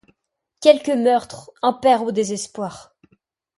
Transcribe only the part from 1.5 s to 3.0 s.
un père au désespoir!